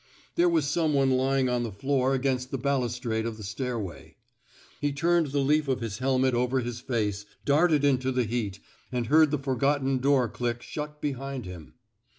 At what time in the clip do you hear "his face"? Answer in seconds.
6.61-7.27